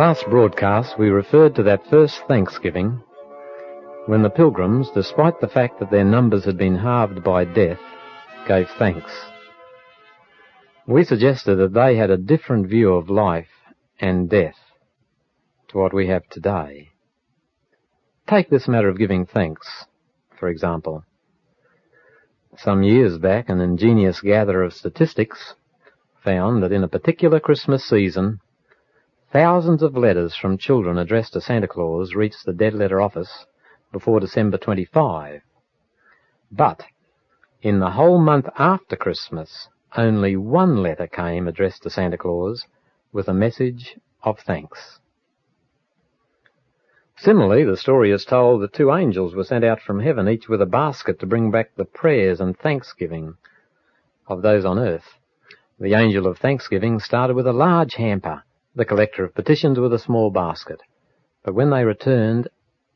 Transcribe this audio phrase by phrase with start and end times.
[0.00, 3.02] Last broadcast we referred to that first Thanksgiving
[4.06, 7.82] when the pilgrims, despite the fact that their numbers had been halved by death,
[8.48, 9.12] gave thanks.
[10.86, 13.50] We suggested that they had a different view of life
[14.00, 14.56] and death
[15.68, 16.88] to what we have today.
[18.26, 19.84] Take this matter of giving thanks,
[20.38, 21.04] for example.
[22.56, 25.52] Some years back, an ingenious gatherer of statistics
[26.24, 28.40] found that in a particular Christmas season,
[29.32, 33.46] thousands of letters from children addressed to Santa Claus reached the dead letter office
[33.92, 35.42] before December 25.
[36.50, 36.84] But
[37.62, 42.66] in the whole month after Christmas, only one letter came addressed to Santa Claus
[43.12, 44.98] with a message of thanks.
[47.16, 50.62] Similarly, the story is told that two angels were sent out from heaven, each with
[50.62, 53.34] a basket to bring back the prayers and thanksgiving
[54.26, 55.04] of those on earth.
[55.78, 58.42] The angel of thanksgiving started with a large hamper,
[58.74, 60.80] the collector of petitions with a small basket.
[61.44, 62.48] But when they returned,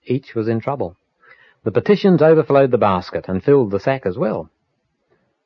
[0.04, 0.96] each was in trouble.
[1.64, 4.50] The petitions overflowed the basket and filled the sack as well,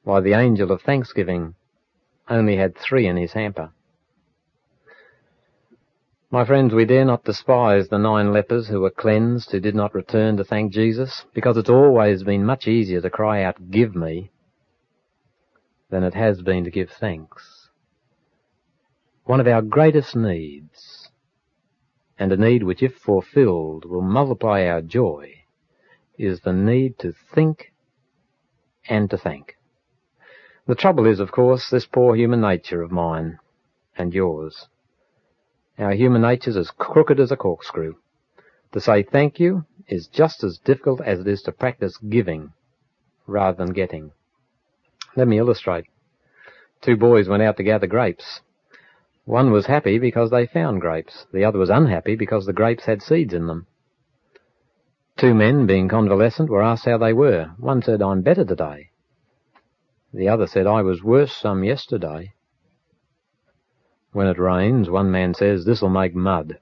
[0.02, 1.54] while the angel of thanksgiving
[2.28, 3.70] only had three in his hamper.
[6.30, 9.94] My friends, we dare not despise the nine lepers who were cleansed, who did not
[9.94, 14.30] return to thank Jesus, because it's always been much easier to cry out, give me,
[15.88, 17.57] than it has been to give thanks.
[19.28, 21.10] One of our greatest needs,
[22.18, 25.42] and a need which if fulfilled will multiply our joy,
[26.16, 27.74] is the need to think
[28.88, 29.58] and to thank.
[30.66, 33.38] The trouble is, of course, this poor human nature of mine
[33.98, 34.66] and yours.
[35.76, 37.96] Our human nature's as crooked as a corkscrew.
[38.72, 42.54] To say thank you is just as difficult as it is to practice giving
[43.26, 44.12] rather than getting.
[45.16, 45.84] Let me illustrate.
[46.80, 48.40] Two boys went out to gather grapes.
[49.28, 51.26] One was happy because they found grapes.
[51.34, 53.66] The other was unhappy because the grapes had seeds in them.
[55.18, 57.50] Two men, being convalescent, were asked how they were.
[57.58, 58.88] One said, I'm better today.
[60.14, 62.32] The other said, I was worse some yesterday.
[64.12, 66.58] When it rains, one man says, this'll make mud.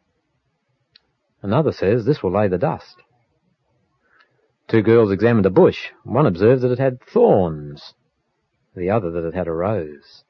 [1.43, 2.97] Another says, this will lay the dust.
[4.67, 5.91] Two girls examined a bush.
[6.03, 7.95] One observed that it had thorns.
[8.75, 10.25] The other that it had a rose.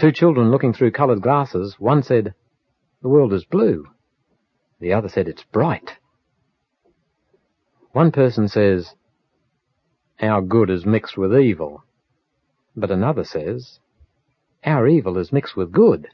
[0.00, 1.76] Two children looking through coloured glasses.
[1.78, 2.34] One said,
[3.02, 3.86] the world is blue.
[4.80, 5.90] The other said, it's bright.
[7.92, 8.94] One person says,
[10.18, 11.84] our good is mixed with evil.
[12.74, 13.78] But another says,
[14.64, 16.08] our evil is mixed with good.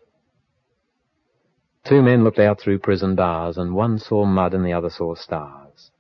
[1.85, 5.15] Two men looked out through prison bars, and one saw mud and the other saw
[5.15, 5.93] stars.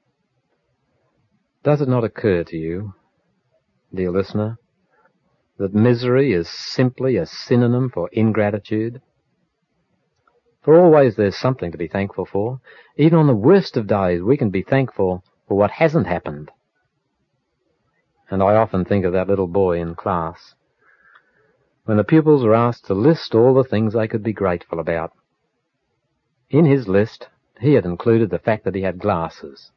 [1.62, 2.94] Does it not occur to you,
[3.94, 4.58] dear listener,
[5.58, 9.00] that misery is simply a synonym for ingratitude?
[10.62, 12.60] For always there's something to be thankful for.
[12.96, 16.50] Even on the worst of days, we can be thankful for what hasn't happened.
[18.28, 20.54] And I often think of that little boy in class.
[21.84, 25.12] When the pupils were asked to list all the things they could be grateful about,
[26.50, 27.28] in his list,
[27.60, 29.70] he had included the fact that he had glasses.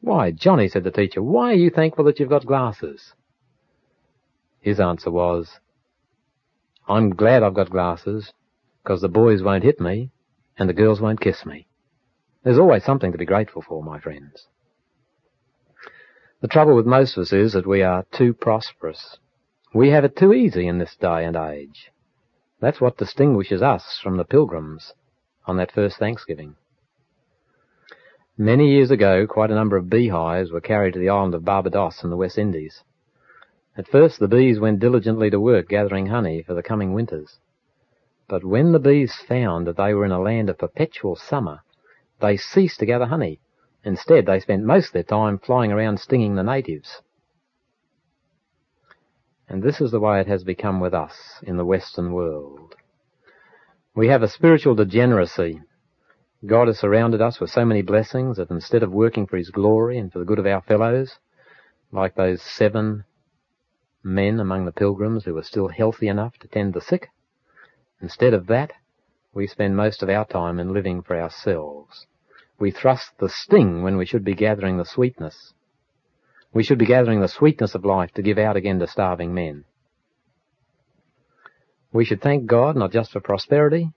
[0.00, 3.14] Why, Johnny, said the teacher, why are you thankful that you've got glasses?
[4.60, 5.60] His answer was,
[6.88, 8.32] I'm glad I've got glasses,
[8.82, 10.10] because the boys won't hit me,
[10.58, 11.66] and the girls won't kiss me.
[12.42, 14.46] There's always something to be grateful for, my friends.
[16.40, 19.18] The trouble with most of us is that we are too prosperous.
[19.74, 21.90] We have it too easy in this day and age.
[22.60, 24.94] That's what distinguishes us from the pilgrims
[25.46, 26.56] on that first Thanksgiving.
[28.36, 32.04] Many years ago, quite a number of beehives were carried to the island of Barbados
[32.04, 32.82] in the West Indies.
[33.78, 37.38] At first, the bees went diligently to work gathering honey for the coming winters.
[38.28, 41.60] But when the bees found that they were in a land of perpetual summer,
[42.20, 43.38] they ceased to gather honey.
[43.84, 47.02] Instead, they spent most of their time flying around stinging the natives.
[49.48, 52.74] And this is the way it has become with us in the Western world.
[53.94, 55.62] We have a spiritual degeneracy.
[56.44, 59.98] God has surrounded us with so many blessings that instead of working for His glory
[59.98, 61.18] and for the good of our fellows,
[61.92, 63.04] like those seven
[64.08, 67.10] men among the pilgrims who were still healthy enough to tend the sick,
[68.00, 68.72] instead of that,
[69.34, 72.06] we spend most of our time in living for ourselves.
[72.58, 75.52] We thrust the sting when we should be gathering the sweetness.
[76.52, 79.64] We should be gathering the sweetness of life to give out again to starving men.
[81.92, 83.92] We should thank God not just for prosperity,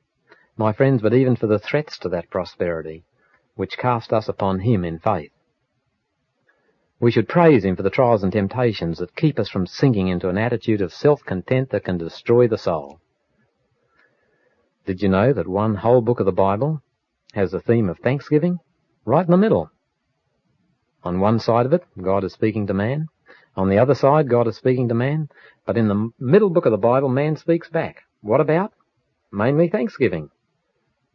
[0.58, 3.04] my friends, but even for the threats to that prosperity,
[3.56, 5.32] which cast us upon Him in faith.
[7.02, 10.30] We should praise Him for the trials and temptations that keep us from sinking into
[10.30, 13.00] an attitude of self-content that can destroy the soul.
[14.86, 16.84] Did you know that one whole book of the Bible
[17.34, 18.60] has the theme of thanksgiving
[19.04, 19.72] right in the middle?
[21.04, 23.08] On one side of it, God is speaking to man.
[23.56, 25.28] On the other side, God is speaking to man.
[25.66, 28.04] But in the middle book of the Bible, man speaks back.
[28.22, 28.74] What about?
[29.32, 30.30] Mainly thanksgiving.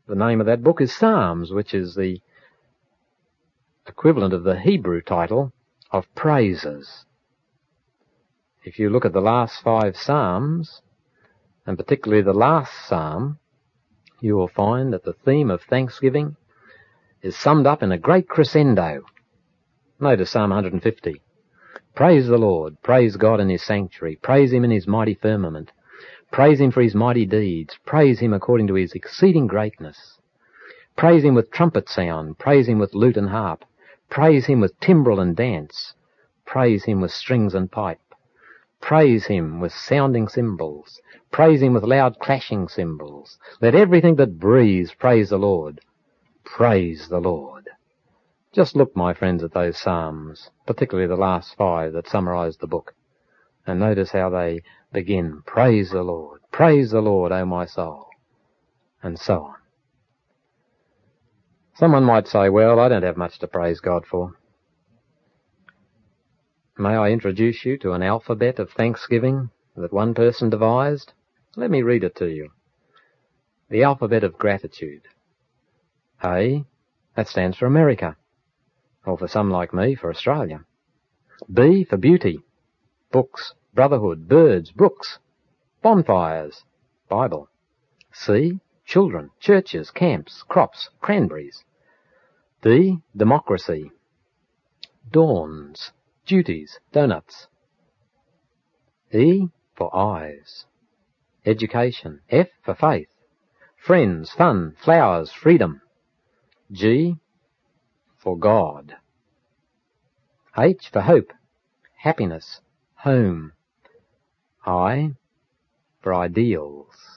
[0.08, 2.20] The name of that book is Psalms, which is the
[3.86, 5.52] equivalent of the Hebrew title
[5.90, 7.04] of praises.
[8.64, 10.82] If you look at the last five Psalms,
[11.66, 13.38] and particularly the last Psalm,
[14.20, 16.36] you will find that the theme of thanksgiving
[17.22, 19.02] is summed up in a great crescendo.
[20.00, 21.22] Notice Psalm 150.
[21.94, 25.72] Praise the Lord, praise God in His sanctuary, praise Him in His mighty firmament,
[26.30, 30.18] praise Him for His mighty deeds, praise Him according to His exceeding greatness,
[30.96, 33.64] praise Him with trumpet sound, praise Him with lute and harp,
[34.10, 35.94] praise Him with timbrel and dance,
[36.44, 38.00] praise Him with strings and pipe,
[38.80, 41.00] praise Him with sounding cymbals,
[41.30, 43.38] praise Him with loud clashing cymbals.
[43.60, 45.80] Let everything that breathes praise the Lord.
[46.44, 47.68] Praise the Lord.
[48.52, 52.94] Just look, my friends, at those Psalms, particularly the last five that summarize the book,
[53.66, 54.62] and notice how they
[54.92, 58.06] begin, Praise the Lord, praise the Lord, O my soul,
[59.02, 59.55] and so on.
[61.76, 64.32] Someone might say, well, I don't have much to praise God for.
[66.78, 71.12] May I introduce you to an alphabet of thanksgiving that one person devised?
[71.55, 72.50] Let me read it to you.
[73.69, 75.02] The alphabet of gratitude.
[76.25, 76.64] A,
[77.14, 78.17] that stands for America
[79.05, 80.64] or for some like me, for Australia.
[81.52, 82.40] B for beauty,
[83.12, 85.19] books, brotherhood, birds, brooks,
[85.82, 86.64] bonfires,
[87.08, 87.49] Bible.
[88.12, 91.64] C, children, churches, camps, crops, cranberries.
[92.62, 93.90] D, democracy,
[95.10, 95.92] dawns,
[96.24, 97.48] duties, donuts.
[99.12, 100.64] E for eyes,
[101.44, 102.20] education.
[102.30, 103.08] F for faith,
[103.76, 105.82] friends, fun, flowers, freedom.
[106.72, 107.16] G
[108.16, 108.96] for God.
[110.58, 111.32] H for hope,
[111.98, 112.60] happiness,
[112.96, 113.52] home.
[114.64, 115.12] I
[116.02, 117.15] for ideals,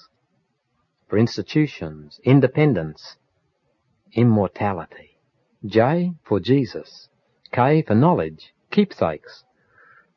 [1.09, 3.17] for institutions, independence,
[4.13, 5.17] immortality.
[5.65, 7.09] J for Jesus.
[7.51, 9.43] K for knowledge, keepsakes.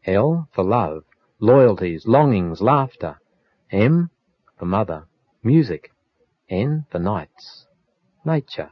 [0.04, 1.04] L for love,
[1.40, 3.18] loyalties, longings, laughter.
[3.70, 4.10] M
[4.58, 5.06] for mother,
[5.42, 5.90] music.
[6.50, 7.66] N for nights,
[8.24, 8.70] nature.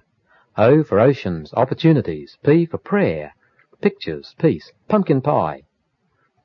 [0.59, 2.37] O for oceans, opportunities.
[2.45, 3.35] P for prayer,
[3.81, 5.63] pictures, peace, pumpkin pie.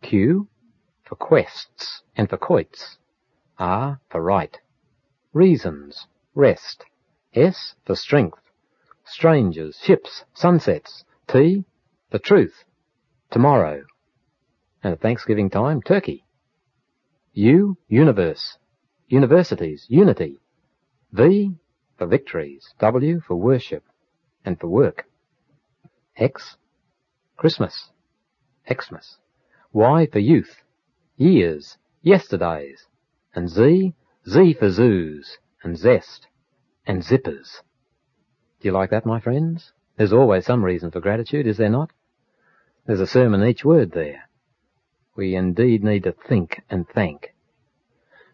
[0.02, 0.48] Q
[1.04, 2.98] for quests and for quoits.
[3.60, 4.58] R for right,
[5.36, 6.86] reasons, rest.
[7.34, 8.40] S for strength,
[9.04, 11.04] strangers, ships, sunsets.
[11.28, 11.66] T
[12.10, 12.64] for truth,
[13.30, 13.84] tomorrow.
[14.82, 16.24] And at Thanksgiving time, turkey.
[17.34, 18.58] U, universe,
[19.10, 20.40] universities, unity.
[21.12, 21.56] V
[21.98, 22.74] for victories.
[22.80, 23.84] W for worship
[24.46, 25.06] and for work.
[26.16, 26.56] X,
[27.36, 27.90] Christmas,
[28.72, 29.18] Xmas.
[29.74, 30.64] Y for youth,
[31.18, 32.86] years, yesterdays.
[33.34, 33.94] And Z,
[34.28, 36.28] Z for zoos, and zest,
[36.88, 37.62] and zippers.
[38.60, 39.72] Do you like that, my friends?
[39.98, 41.92] There's always some reason for gratitude, is there not?
[42.88, 44.30] There's a sermon in each word there.
[45.16, 47.36] We indeed need to think and thank.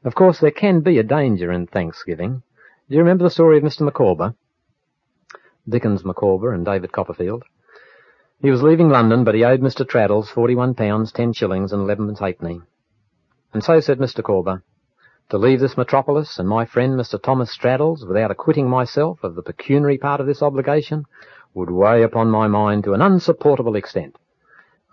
[0.04, 2.42] Of course, there can be a danger in thanksgiving.
[2.90, 3.82] Do you remember the story of Mr.
[3.82, 4.36] Micawber?
[5.68, 7.44] Dickens Micawber and David Copperfield.
[8.42, 9.88] He was leaving London, but he owed Mr.
[9.88, 12.62] Traddles forty-one pounds, ten shillings, and elevenpence halfpenny.
[13.54, 14.20] And so said Mr.
[14.20, 14.64] Micawber,
[15.32, 17.22] to leave this metropolis and my friend Mr.
[17.22, 21.06] Thomas Traddles without acquitting myself of the pecuniary part of this obligation
[21.54, 24.18] would weigh upon my mind to an unsupportable extent.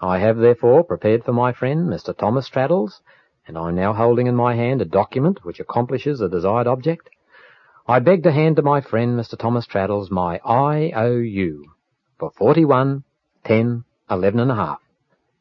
[0.00, 2.16] I have therefore prepared for my friend Mr.
[2.16, 3.00] Thomas Traddles,
[3.48, 7.10] and I am now holding in my hand a document which accomplishes the desired object,
[7.88, 9.36] I beg to hand to my friend Mr.
[9.36, 11.64] Thomas Traddles my IOU
[12.16, 13.02] for 41
[13.42, 14.76] 10 11 1/2,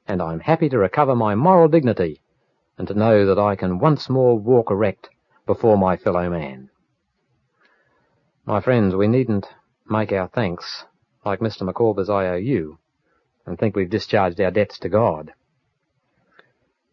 [0.07, 2.19] and I'm happy to recover my moral dignity
[2.77, 5.09] and to know that I can once more walk erect
[5.45, 6.69] before my fellow man.
[8.45, 9.47] My friends, we needn't
[9.89, 10.85] make our thanks
[11.25, 11.63] like Mr.
[11.63, 12.77] Micawber's IOU
[13.45, 15.33] and think we've discharged our debts to God.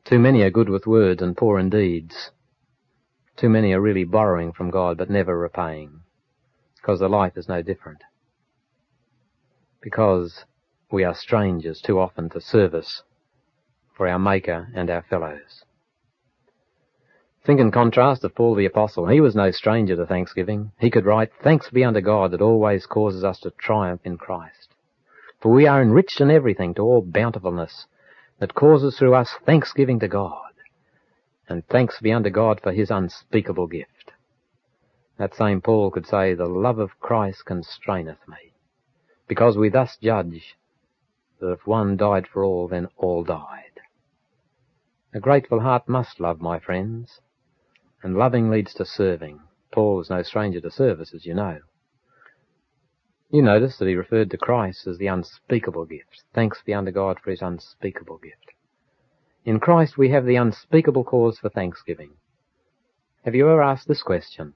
[0.04, 2.30] Too many are good with words and poor in deeds.
[3.36, 6.00] Too many are really borrowing from God but never repaying,
[6.76, 8.02] because the life is no different.
[9.80, 10.44] Because
[10.90, 13.02] we are strangers too often to service
[13.96, 15.63] for our Maker and our fellows.
[17.44, 19.06] Think in contrast of Paul the Apostle.
[19.06, 20.72] He was no stranger to thanksgiving.
[20.78, 24.74] He could write, Thanks be unto God that always causes us to triumph in Christ.
[25.42, 27.86] For we are enriched in everything to all bountifulness
[28.38, 30.40] that causes through us thanksgiving to God
[31.48, 34.12] and thanks be unto God for his unspeakable gift.
[35.18, 38.54] that same Paul could say, the love of Christ constraineth me.
[39.28, 40.56] Because we thus judge
[41.40, 43.80] that if one died for all, then all died.
[45.12, 47.20] A grateful heart must love, my friends,
[48.04, 49.40] and loving leads to serving.
[49.72, 51.60] Paul was no stranger to service, as you know.
[53.30, 56.22] You notice that he referred to Christ as the unspeakable gift.
[56.34, 58.52] Thanks be unto God for his unspeakable gift.
[59.46, 62.10] In Christ we have the unspeakable cause for thanksgiving.
[63.24, 64.52] Have you ever asked this question?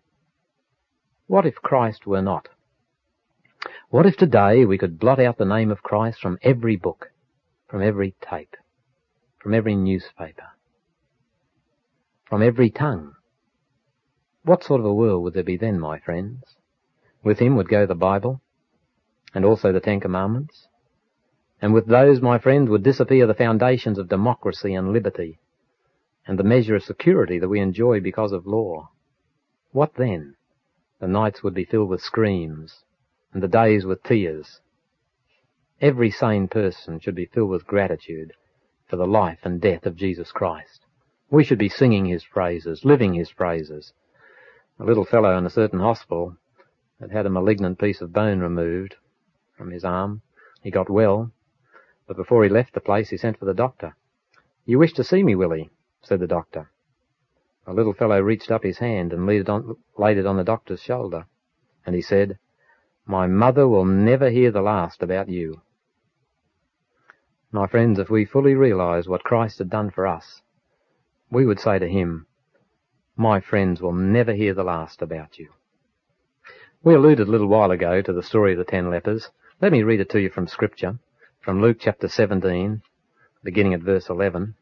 [1.26, 2.48] What if Christ were not?
[3.88, 7.12] What if today we could blot out the name of Christ from every book,
[7.66, 8.56] from every tape,
[9.38, 10.50] from every newspaper,
[12.28, 13.14] from every tongue?
[14.48, 16.56] What sort of a world would there be then, my friends?
[17.22, 18.40] With him would go the Bible,
[19.34, 20.68] and also the Ten Commandments,
[21.60, 25.38] and with those, my friend, would disappear the foundations of democracy and liberty,
[26.26, 28.88] and the measure of security that we enjoy because of law.
[29.72, 30.36] What then?
[30.98, 32.84] The nights would be filled with screams,
[33.34, 34.62] and the days with tears.
[35.82, 38.32] Every sane person should be filled with gratitude
[38.86, 40.86] for the life and death of Jesus Christ.
[41.28, 43.92] We should be singing his praises, living his praises.
[44.80, 46.36] A little fellow in a certain hospital
[47.00, 48.94] had had a malignant piece of bone removed
[49.56, 50.22] from his arm.
[50.62, 51.32] He got well,
[52.06, 53.96] but before he left the place he sent for the doctor.
[54.64, 55.70] You wish to see me, Willie,
[56.02, 56.70] said the doctor.
[57.66, 60.44] The little fellow reached up his hand and laid it on, laid it on the
[60.44, 61.26] doctor's shoulder,
[61.84, 62.38] and he said,
[63.04, 65.60] My mother will never hear the last about you.
[67.50, 70.42] My friends, if we fully realize what Christ had done for us,
[71.30, 72.27] we would say to him,
[73.20, 75.48] My friends will never hear the last about you.
[76.84, 79.28] We alluded a little while ago to the story of the ten lepers.
[79.60, 81.00] Let me read it to you from Scripture,
[81.40, 82.80] from Luke chapter 17,
[83.42, 84.54] beginning at verse 11.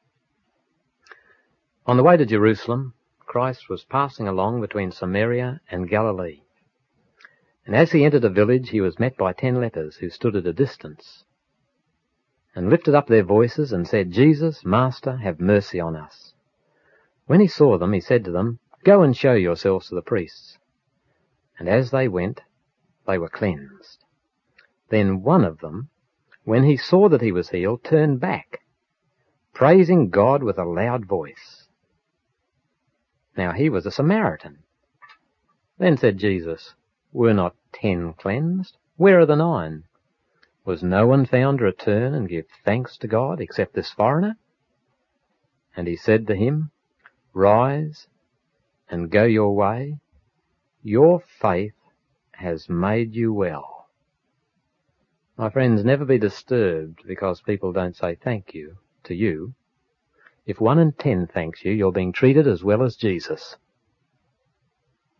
[1.85, 2.95] On the way to Jerusalem,
[3.27, 6.41] Christ was passing along between Samaria and Galilee.
[7.67, 10.47] And as he entered a village, he was met by ten lepers who stood at
[10.47, 11.25] a distance
[12.55, 16.33] and lifted up their voices and said, Jesus, Master, have mercy on us.
[17.27, 20.59] When he saw them, he said to them, Go and show yourselves to the priests.
[21.59, 22.43] And as they went,
[23.07, 24.05] they were cleansed.
[24.91, 25.91] Then one of them,
[26.45, 28.61] when he saw that he was healed, turned back,
[29.53, 31.67] praising God with a loud voice.
[33.37, 34.59] Now he was a Samaritan.
[35.79, 36.75] Then said Jesus,
[37.13, 38.77] Were not ten cleansed?
[38.97, 39.85] Where are the nine?
[40.65, 44.37] Was no one found to return and give thanks to God except this foreigner?
[45.77, 46.71] And he said to him,
[47.37, 48.09] Rise
[48.89, 49.99] and go your way.
[50.83, 51.75] Your faith
[52.33, 53.89] has made you well.
[55.37, 59.53] My friends, never be disturbed because people don't say thank you to you.
[60.47, 63.57] If one in ten thanks you, you're being treated as well as Jesus.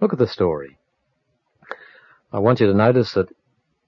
[0.01, 0.79] Look at the story.
[2.33, 3.29] I want you to notice that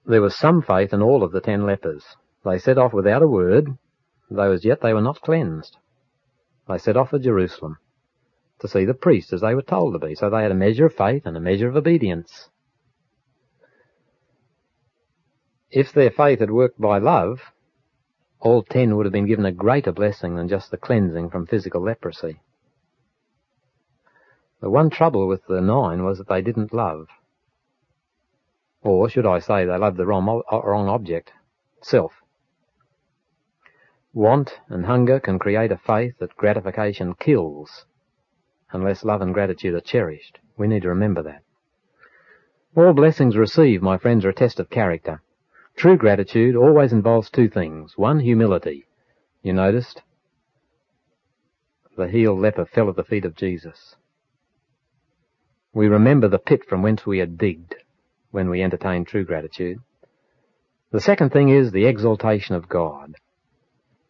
[0.05, 2.05] there was some faith in all of the ten lepers.
[2.45, 3.75] They set off without a word,
[4.29, 5.77] though as yet they were not cleansed.
[6.67, 7.79] They set off for Jerusalem
[8.59, 10.15] to see the priest as they were told to be.
[10.15, 12.49] So they had a measure of faith and a measure of obedience.
[15.71, 17.41] If their faith had worked by love,
[18.39, 21.81] all ten would have been given a greater blessing than just the cleansing from physical
[21.81, 22.41] leprosy.
[24.61, 27.07] The one trouble with the nine was that they didn't love.
[28.81, 31.31] Or, should I say, they loved the wrong, uh, wrong object,
[31.81, 32.13] self.
[34.13, 37.85] Want and hunger can create a faith that gratification kills
[38.71, 40.39] unless love and gratitude are cherished.
[40.57, 41.43] We need to remember that.
[42.75, 45.21] All blessings received, my friends, are a test of character.
[45.75, 47.97] True gratitude always involves two things.
[47.97, 48.85] One, humility.
[49.41, 50.01] You noticed?
[51.97, 53.95] The healed leper fell at the feet of Jesus.
[55.73, 57.75] We remember the pit from whence we had digged
[58.31, 59.79] when we entertain true gratitude.
[60.91, 63.15] The second thing is the exaltation of God.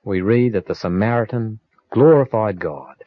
[0.04, 1.60] We read that the Samaritan
[1.92, 2.99] glorified God.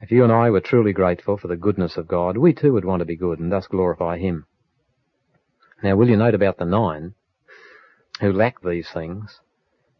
[0.00, 2.84] If you and I were truly grateful for the goodness of God, we too would
[2.84, 4.46] want to be good and thus glorify Him.
[5.82, 7.14] Now will you note about the nine?
[8.20, 9.40] who lacked these things,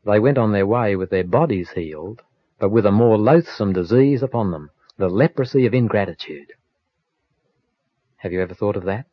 [0.05, 2.21] they went on their way with their bodies healed,
[2.59, 6.53] but with a more loathsome disease upon them, the leprosy of ingratitude.
[8.19, 9.07] Have you ever thought of that?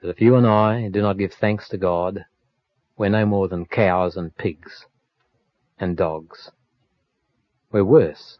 [0.00, 2.24] That if you and I do not give thanks to God,
[2.96, 4.86] we're no more than cows and pigs
[5.78, 6.50] and dogs.
[7.70, 8.38] We're worse.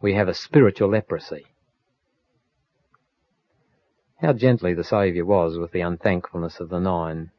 [0.00, 1.46] We have a spiritual leprosy.
[4.20, 7.30] How gently the Saviour was with the unthankfulness of the nine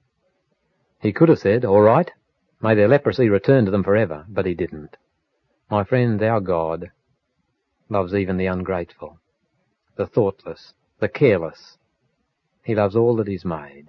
[1.02, 2.12] he could have said, all right,
[2.62, 4.98] may their leprosy return to them forever, but he didn't.
[5.70, 6.92] My friend, our God
[7.90, 9.20] loves even the ungrateful,
[9.96, 11.78] the thoughtless, the careless.
[12.64, 13.88] He loves all that is made.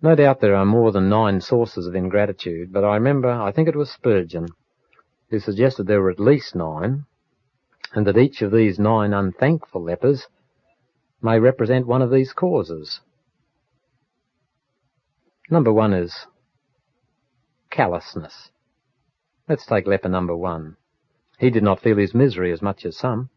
[0.00, 3.68] No doubt there are more than nine sources of ingratitude, but I remember, I think
[3.68, 4.48] it was Spurgeon,
[5.32, 7.06] who suggested there were at least nine,
[7.94, 10.26] and that each of these nine unthankful lepers
[11.22, 13.00] may represent one of these causes.
[15.50, 16.26] Number one is
[17.70, 18.50] callousness.
[19.48, 20.76] Let's take leper number one.
[21.38, 23.30] He did not feel his misery as much as some,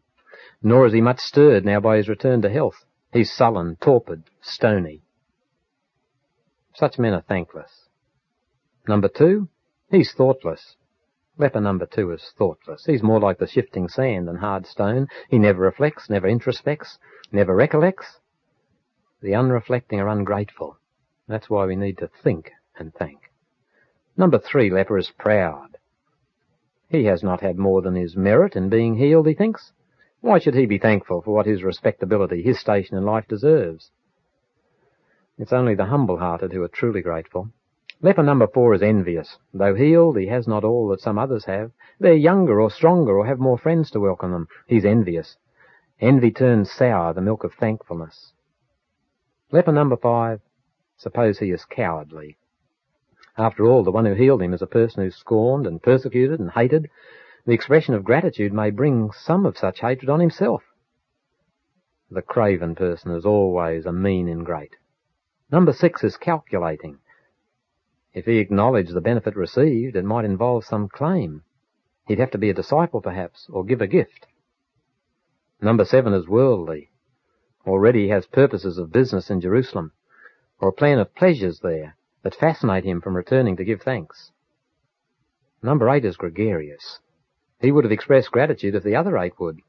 [0.62, 2.84] nor is he much stirred now by his return to health.
[3.10, 5.00] He's sullen, torpid, stony.
[6.74, 7.88] Such men are thankless.
[8.86, 9.48] Number two,
[9.90, 10.76] he's thoughtless.
[11.38, 12.86] Leper number two is thoughtless.
[12.86, 15.06] He's more like the shifting sand than hard stone.
[15.28, 16.96] He never reflects, never introspects,
[17.30, 18.20] never recollects.
[19.20, 20.78] The unreflecting are ungrateful.
[21.28, 23.30] That's why we need to think and thank.
[24.16, 25.76] Number three leper is proud.
[26.88, 29.72] He has not had more than his merit in being healed, he thinks.
[30.20, 33.90] Why should he be thankful for what his respectability, his station in life deserves?
[35.36, 37.50] It's only the humble-hearted who are truly grateful.
[38.02, 39.38] Leper number four is envious.
[39.54, 41.72] Though healed, he has not all that some others have.
[41.98, 44.48] They're younger or stronger or have more friends to welcome them.
[44.66, 45.36] He's envious.
[46.00, 48.32] Envy turns sour the milk of thankfulness.
[49.50, 50.40] Leper number five,
[50.98, 52.36] suppose he is cowardly.
[53.38, 56.50] After all, the one who healed him is a person who's scorned and persecuted and
[56.50, 56.90] hated.
[57.46, 60.62] The expression of gratitude may bring some of such hatred on himself.
[62.10, 64.76] The craven person is always a mean ingrate.
[65.50, 66.98] Number six is calculating.
[68.16, 71.42] If he acknowledged the benefit received, it might involve some claim.
[72.08, 74.26] He'd have to be a disciple, perhaps, or give a gift.
[75.60, 76.88] Number seven is worldly.
[77.66, 79.92] Already he has purposes of business in Jerusalem,
[80.58, 84.32] or a plan of pleasures there that fascinate him from returning to give thanks.
[85.62, 87.00] Number eight is gregarious.
[87.60, 89.60] He would have expressed gratitude if the other eight would,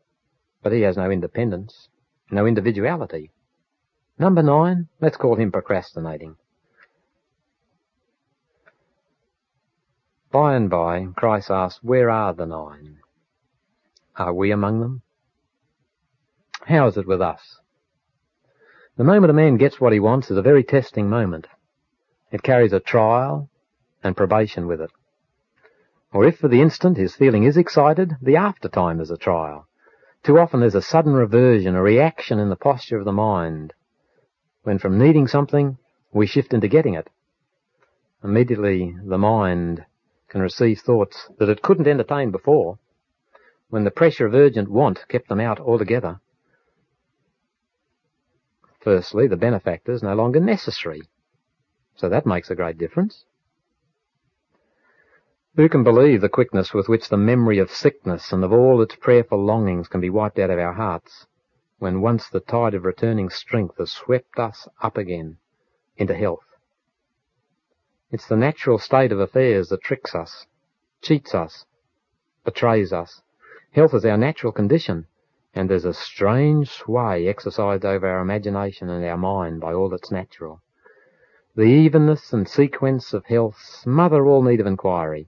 [0.64, 1.90] but he has no independence,
[2.32, 3.30] no individuality.
[4.18, 6.38] Number nine, let's call him procrastinating.
[10.40, 13.00] By and by, Christ asked, Where are the nine?
[14.16, 15.02] Are we among them?
[16.68, 17.60] How is it with us?
[18.98, 21.48] The moment a man gets what he wants is a very testing moment.
[22.32, 23.50] It carries a trial
[24.04, 24.92] and probation with it.
[26.14, 29.68] Or if for the instant his feeling is excited, the aftertime is a trial.
[30.22, 33.74] Too often there's a sudden reversion, a reaction in the posture of the mind,
[34.62, 35.80] when from needing something,
[36.14, 37.10] we shift into getting it.
[38.24, 39.84] Immediately the mind
[40.30, 42.78] can receive thoughts that it couldn't entertain before,
[43.70, 46.20] when the pressure of urgent want kept them out altogether.
[48.80, 51.02] Firstly, the benefactor is no longer necessary,
[51.96, 53.26] so that makes a great difference.
[55.56, 58.96] Who can believe the quickness with which the memory of sickness and of all its
[58.96, 61.26] prayerful longings can be wiped out of our hearts?
[61.80, 65.38] when once the tide of returning strength has swept us up again
[65.96, 66.47] into health.
[68.12, 70.46] It's the natural state of affairs that tricks us,
[71.02, 71.66] cheats us,
[72.46, 73.22] betrays us.
[73.72, 75.08] Health is our natural condition,
[75.54, 80.12] and there's a strange sway exercised over our imagination and our mind by all that's
[80.12, 80.62] natural.
[81.56, 85.28] The evenness and sequence of health smother all need of inquiry.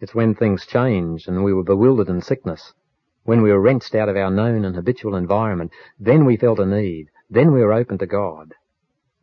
[0.00, 2.72] It's when things change and we were bewildered in sickness
[3.24, 6.66] when we were wrenched out of our known and habitual environment, then we felt a
[6.66, 7.08] need.
[7.30, 8.54] Then we were open to God.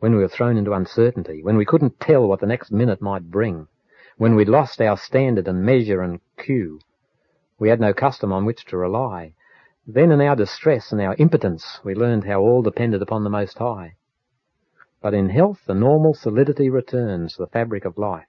[0.01, 3.31] When we were thrown into uncertainty, when we couldn't tell what the next minute might
[3.31, 3.67] bring,
[4.17, 6.81] when we'd lost our standard and measure and cue,
[7.57, 9.33] we had no custom on which to rely.
[9.87, 13.57] Then in our distress and our impotence, we learned how all depended upon the Most
[13.59, 13.95] High.
[15.01, 18.27] But in health, the normal solidity returns to the fabric of life.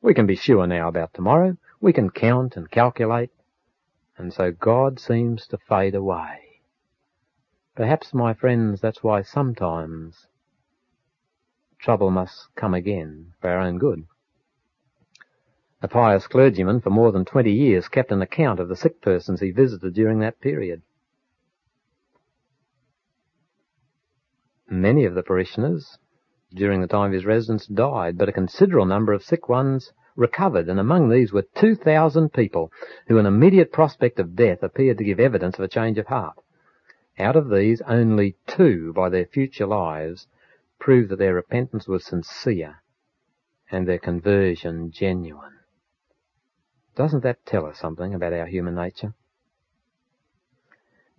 [0.00, 1.56] We can be sure now about tomorrow.
[1.80, 3.30] We can count and calculate
[4.20, 6.60] and so God seems to fade away.
[7.74, 10.26] Perhaps, my friends, that's why sometimes
[11.82, 14.04] trouble must come again for our own good.
[15.82, 19.40] A pious clergyman for more than twenty years kept an account of the sick persons
[19.40, 20.82] he visited during that period.
[24.68, 25.98] Many of the parishioners
[26.54, 30.68] during the time of his residence died, but a considerable number of sick ones recovered,
[30.68, 32.70] and among these were 2,000 people
[33.08, 36.36] who in immediate prospect of death appeared to give evidence of a change of heart.
[37.18, 40.26] Out of these, only two, by their future lives,
[40.80, 42.82] proved that their repentance was sincere
[43.70, 45.58] and their conversion genuine.
[46.96, 49.14] Doesn't that tell us something about our human nature?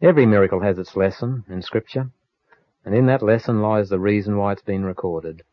[0.01, 2.09] Every miracle has its lesson in Scripture,
[2.83, 5.43] and in that lesson lies the reason why it's been recorded.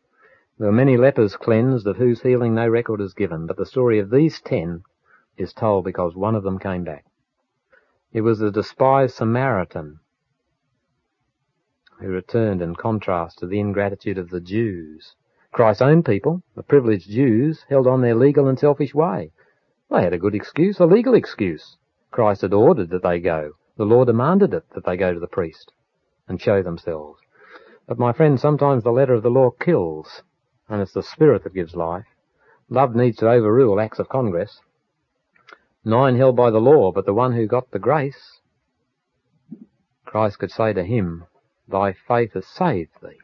[0.57, 3.99] There were many lepers cleansed of whose healing no record is given, but the story
[3.99, 4.83] of these ten
[5.37, 7.05] is told because one of them came back.
[8.11, 9.99] It was the despised Samaritan
[11.99, 15.15] who returned in contrast to the ingratitude of the Jews.
[15.51, 19.31] Christ's own people, the privileged Jews, held on their legal and selfish way.
[19.89, 21.77] They had a good excuse, a legal excuse.
[22.11, 23.53] Christ had ordered that they go.
[23.77, 25.71] The law demanded it, that they go to the priest
[26.27, 27.19] and show themselves.
[27.87, 30.21] But my friend, sometimes the letter of the law kills,
[30.67, 32.05] and it's the spirit that gives life.
[32.69, 34.61] Love needs to overrule acts of Congress.
[35.83, 38.39] Nine held by the law, but the one who got the grace,
[40.05, 41.25] Christ could say to him,
[41.69, 43.19] thy faith has saved thee.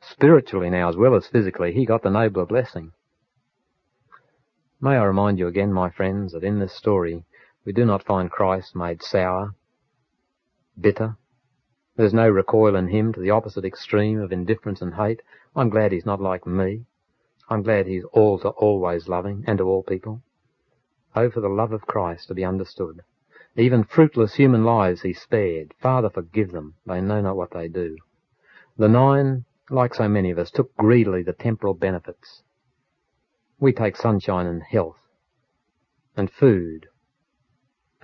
[0.00, 2.92] Spiritually now as well as physically, he got the nobler blessing.
[4.80, 7.24] May I remind you again, my friends, that in this story
[7.64, 9.54] we do not find Christ made sour,
[10.78, 11.16] bitter.
[11.96, 15.22] There's no recoil in him to the opposite extreme of indifference and hate.
[15.56, 16.84] I'm glad he's not like me.
[17.48, 20.22] I'm glad he's all to always loving and to all people.
[21.14, 23.02] Oh, for the love of Christ to be understood.
[23.56, 25.74] Even fruitless human lives he spared.
[25.80, 26.74] Father, forgive them.
[26.86, 27.96] They know not what they do.
[28.76, 32.42] The nine, like so many of us, took greedily the temporal benefits.
[33.60, 34.98] We take sunshine and health
[36.16, 36.88] and food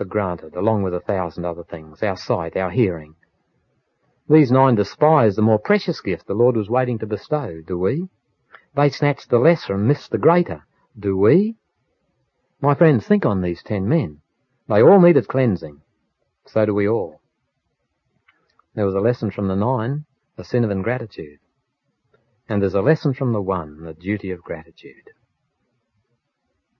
[0.00, 3.16] for granted, along with a thousand other things, our sight, our hearing.
[4.30, 8.08] These nine despise the more precious gift the Lord was waiting to bestow, do we?
[8.74, 10.64] They snatch the lesser and miss the greater,
[10.98, 11.56] do we?
[12.62, 14.19] My friends, think on these ten men.
[14.70, 15.80] They all needed cleansing.
[16.46, 17.20] So do we all.
[18.76, 20.04] There was a lesson from the nine,
[20.37, 21.40] the sin of ingratitude.
[22.48, 25.11] And there's a lesson from the one, the duty of gratitude.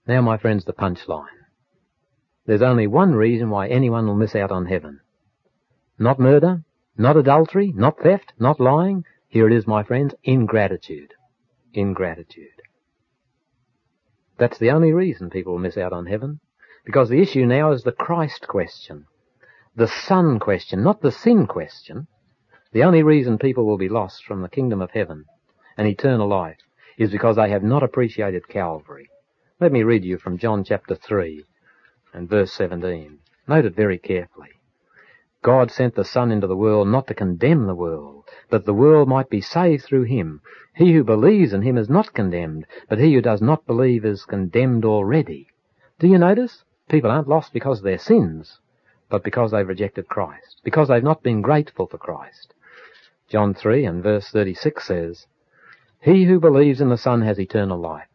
[0.07, 1.27] Now, my friends, the punchline.
[2.45, 5.01] There's only one reason why anyone will miss out on heaven.
[5.99, 6.63] Not murder,
[6.97, 9.03] not adultery, not theft, not lying.
[9.27, 11.13] Here it is, my friends, ingratitude.
[11.73, 12.61] Ingratitude.
[14.37, 16.39] That's the only reason people miss out on heaven.
[16.85, 19.05] Because the issue now is the Christ question.
[19.75, 22.07] The Son question, not the sin question.
[22.71, 25.25] The only reason people will be lost from the kingdom of heaven
[25.77, 26.57] and eternal life
[26.97, 29.09] is because they have not appreciated Calvary.
[29.59, 31.45] Let me read you from John chapter 3
[32.13, 33.19] and verse 17.
[33.47, 34.49] Note it very carefully.
[35.43, 39.07] God sent the Son into the world not to condemn the world, but the world
[39.07, 40.41] might be saved through him.
[40.75, 44.25] He who believes in him is not condemned, but he who does not believe is
[44.25, 45.47] condemned already.
[45.99, 46.63] Do you notice?
[46.91, 48.59] People aren't lost because of their sins,
[49.09, 52.53] but because they've rejected Christ, because they've not been grateful for Christ.
[53.29, 55.25] John 3 and verse 36 says,
[56.01, 58.09] He who believes in the Son has eternal life.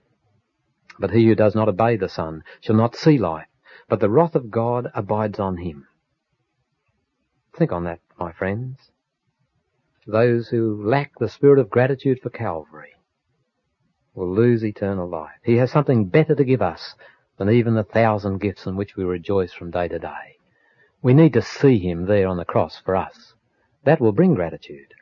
[0.98, 3.46] But he who does not obey the Son shall not see life,
[3.88, 5.86] but the wrath of God abides on him.
[7.56, 8.90] Think on that, my friends.
[10.06, 12.92] Those who lack the spirit of gratitude for Calvary
[14.14, 15.40] will lose eternal life.
[15.42, 16.94] He has something better to give us
[17.38, 20.36] than even the thousand gifts in which we rejoice from day to day.
[21.02, 23.34] We need to see him there on the cross for us.
[23.84, 24.94] That will bring gratitude.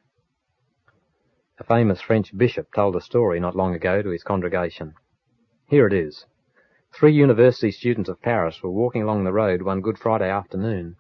[1.59, 4.95] A famous French bishop told a story not long ago to his congregation.
[5.69, 6.27] Here it is.
[6.93, 10.97] Three university students of Paris were walking along the road one Good Friday afternoon.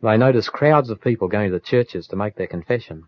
[0.00, 3.04] They noticed crowds of people going to the churches to make their confession.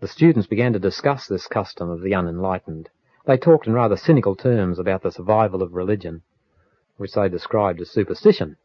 [0.00, 2.90] The students began to discuss this custom of the unenlightened.
[3.26, 6.22] They talked in rather cynical terms about the survival of religion,
[6.96, 8.56] which they described as superstition.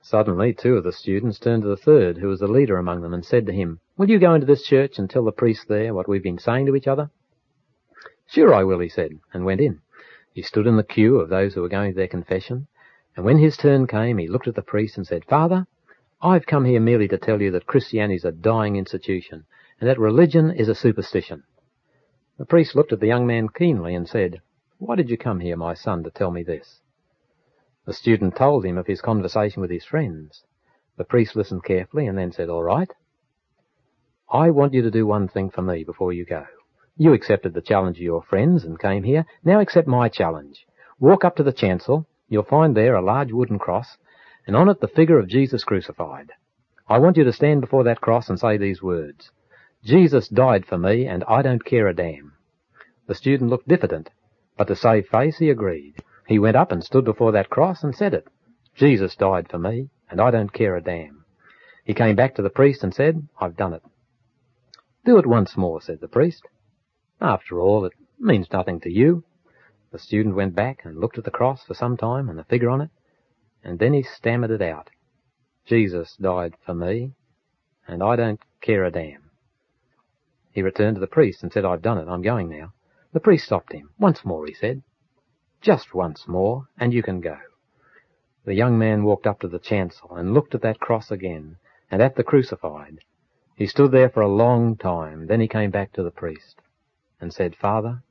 [0.00, 3.12] Suddenly, two of the students turned to the third, who was the leader among them,
[3.12, 5.92] and said to him, Will you go into this church and tell the priest there
[5.92, 7.10] what we've been saying to each other?
[8.26, 9.80] Sure I will, he said, and went in.
[10.32, 12.68] He stood in the queue of those who were going to their confession,
[13.16, 15.66] and when his turn came, he looked at the priest and said, Father,
[16.22, 19.44] I've come here merely to tell you that Christianity is a dying institution,
[19.80, 21.42] and that religion is a superstition.
[22.38, 24.40] The priest looked at the young man keenly and said,
[24.78, 26.80] Why did you come here, my son, to tell me this?
[27.84, 30.44] The student told him of his conversation with his friends.
[30.96, 32.92] The priest listened carefully and then said, All right.
[34.30, 36.46] I want you to do one thing for me before you go.
[36.96, 39.26] You accepted the challenge of your friends and came here.
[39.42, 40.64] Now accept my challenge.
[41.00, 42.06] Walk up to the chancel.
[42.28, 43.96] You'll find there a large wooden cross,
[44.46, 46.30] and on it the figure of Jesus crucified.
[46.88, 49.32] I want you to stand before that cross and say these words.
[49.84, 52.32] Jesus died for me and I don't care a damn.
[53.06, 54.10] The student looked diffident,
[54.56, 56.02] but to save face he agreed.
[56.26, 58.26] He went up and stood before that cross and said it.
[58.74, 61.24] Jesus died for me and I don't care a damn.
[61.84, 63.82] He came back to the priest and said, I've done it.
[65.04, 66.42] Do it once more, said the priest.
[67.20, 69.24] After all, it means nothing to you.
[69.90, 72.68] The student went back and looked at the cross for some time and the figure
[72.68, 72.90] on it,
[73.64, 74.90] and then he stammered it out.
[75.64, 77.12] Jesus died for me,
[77.86, 79.27] and I don't care a damn.
[80.52, 82.08] He returned to the priest and said, I've done it.
[82.08, 82.72] I'm going now.
[83.12, 83.90] The priest stopped him.
[83.98, 84.82] Once more, he said.
[85.60, 87.38] Just once more, and you can go.
[88.44, 91.56] The young man walked up to the chancel and looked at that cross again,
[91.90, 93.00] and at the crucified.
[93.56, 96.60] He stood there for a long time, then he came back to the priest
[97.20, 98.02] and said, Father,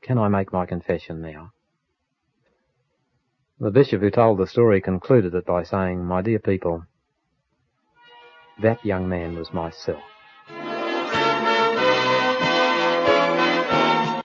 [0.00, 1.52] can I make my confession now?
[3.58, 6.86] The bishop who told the story concluded it by saying, My dear people,
[8.62, 10.02] that young man was myself.